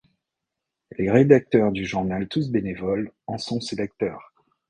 [0.97, 4.33] Les rédacteurs du journal, tous bénévoles, en sont ses lecteurs.